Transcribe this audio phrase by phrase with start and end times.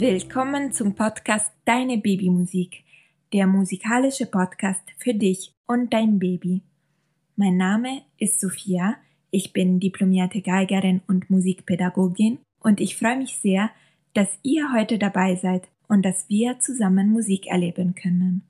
[0.00, 2.84] Willkommen zum Podcast Deine Babymusik,
[3.32, 6.62] der musikalische Podcast für dich und dein Baby.
[7.34, 8.94] Mein Name ist Sophia,
[9.32, 13.70] ich bin diplomierte Geigerin und Musikpädagogin und ich freue mich sehr,
[14.14, 18.44] dass ihr heute dabei seid und dass wir zusammen Musik erleben können.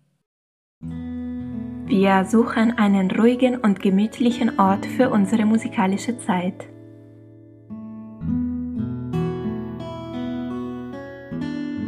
[1.85, 6.67] Wir suchen einen ruhigen und gemütlichen Ort für unsere musikalische Zeit.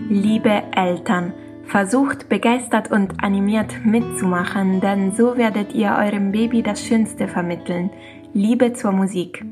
[0.10, 1.34] Liebe Eltern,
[1.68, 7.90] Versucht begeistert und animiert mitzumachen, denn so werdet ihr eurem Baby das Schönste vermitteln,
[8.34, 9.44] Liebe zur Musik.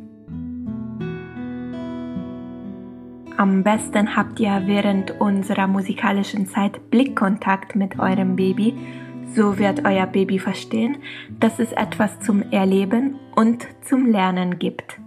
[3.35, 8.75] Am besten habt ihr während unserer musikalischen Zeit Blickkontakt mit eurem Baby,
[9.35, 10.97] so wird euer Baby verstehen,
[11.39, 15.02] dass es etwas zum Erleben und zum Lernen gibt.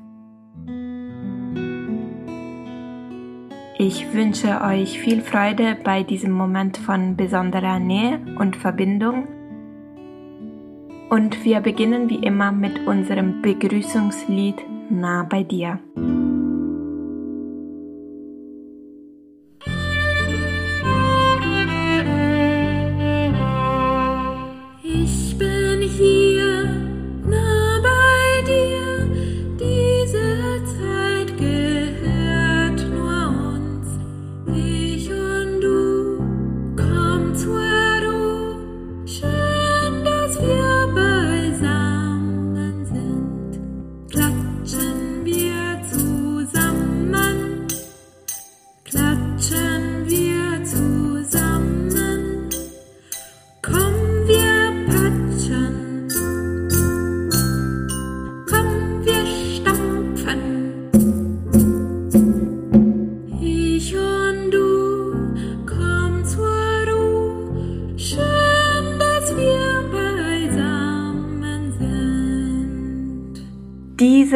[3.78, 9.28] Ich wünsche euch viel Freude bei diesem Moment von besonderer Nähe und Verbindung.
[11.10, 14.56] Und wir beginnen wie immer mit unserem Begrüßungslied
[14.88, 15.78] Nah bei dir.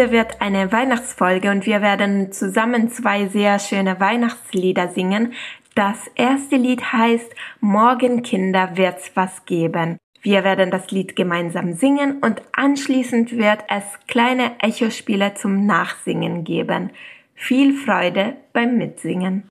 [0.01, 5.35] Diese wird eine Weihnachtsfolge und wir werden zusammen zwei sehr schöne Weihnachtslieder singen.
[5.75, 9.99] Das erste Lied heißt Morgen Kinder wird's was geben.
[10.23, 16.93] Wir werden das Lied gemeinsam singen und anschließend wird es kleine Echospiele zum Nachsingen geben.
[17.35, 19.50] Viel Freude beim Mitsingen.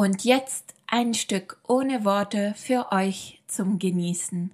[0.00, 4.50] Und jetzt ein Stück ohne Worte für euch zum Genießen.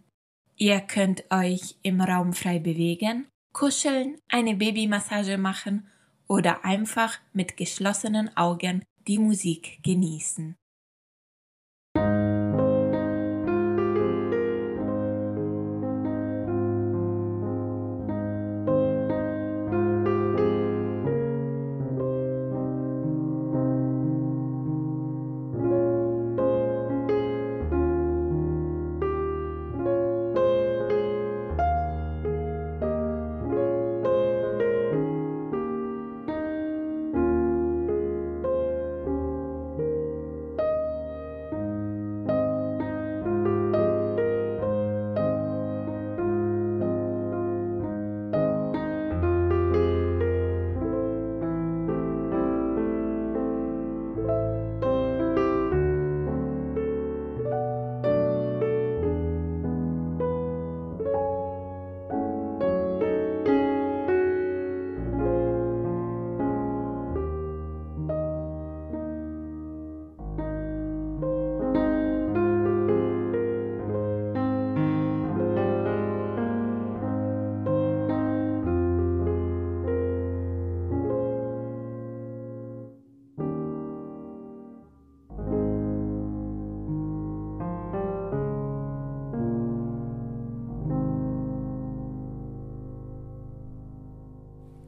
[0.57, 5.87] Ihr könnt euch im Raum frei bewegen, kuscheln, eine Babymassage machen
[6.27, 10.57] oder einfach mit geschlossenen Augen die Musik genießen.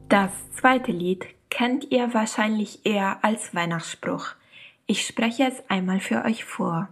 [0.09, 4.29] Das zweite Lied kennt ihr wahrscheinlich eher als Weihnachtsspruch.
[4.87, 6.89] Ich spreche es einmal für euch vor.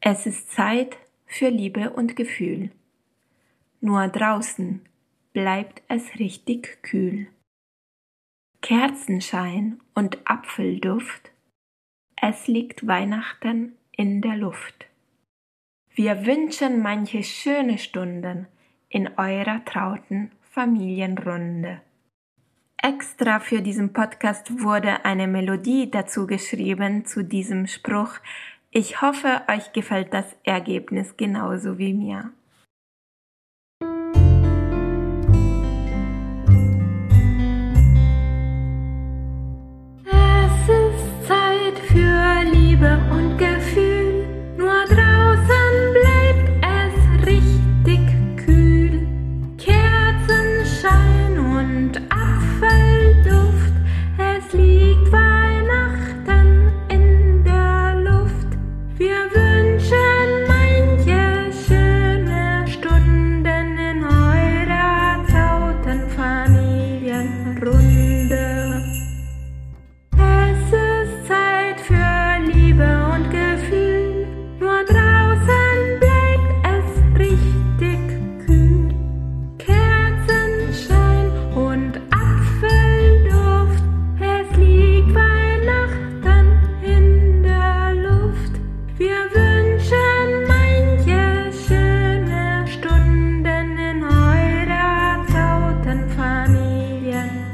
[0.00, 0.96] Es ist Zeit
[1.26, 2.70] für Liebe und Gefühl.
[3.80, 4.80] Nur draußen
[5.32, 7.26] bleibt es richtig kühl.
[8.60, 11.32] Kerzenschein und Apfelduft,
[12.14, 14.86] es liegt Weihnachten in der Luft.
[15.96, 18.46] Wir wünschen manche schöne Stunden
[18.88, 21.80] in eurer trauten Familienrunde.
[22.76, 28.16] Extra für diesen Podcast wurde eine Melodie dazu geschrieben zu diesem Spruch.
[28.70, 32.32] Ich hoffe, euch gefällt das Ergebnis genauso wie mir.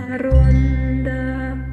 [0.09, 1.65] Familienrunde.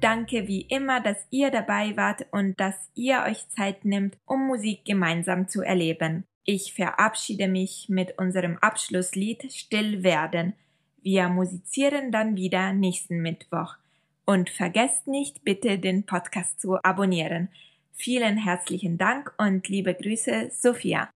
[0.00, 4.84] Danke wie immer, dass ihr dabei wart und dass ihr euch Zeit nimmt, um Musik
[4.84, 6.24] gemeinsam zu erleben.
[6.44, 10.54] Ich verabschiede mich mit unserem Abschlusslied Still werden.
[11.00, 13.76] Wir musizieren dann wieder nächsten Mittwoch.
[14.24, 17.48] Und vergesst nicht, bitte den Podcast zu abonnieren.
[17.92, 21.10] Vielen herzlichen Dank und liebe Grüße, Sophia.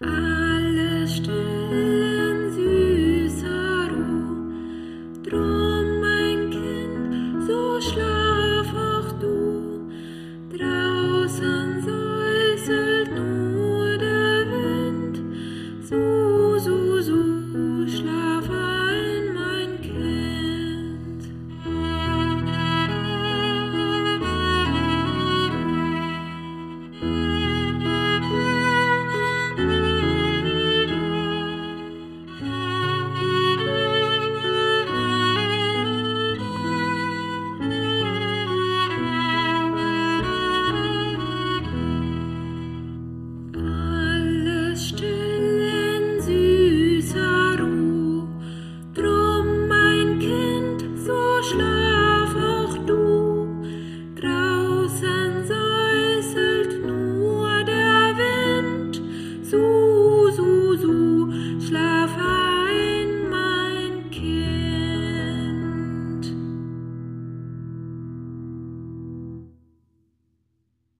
[0.00, 0.33] Ah.